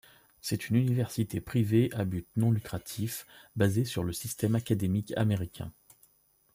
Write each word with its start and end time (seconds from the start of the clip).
C'est 0.41 0.69
une 0.71 0.77
université 0.77 1.39
privée 1.41 1.91
à 1.93 2.05
but 2.05 2.25
non 2.35 2.49
lucratif, 2.51 3.27
basée 3.55 3.85
sur 3.85 4.03
le 4.03 4.13
système 4.13 4.55
académique 4.55 5.13
américain. 5.15 5.71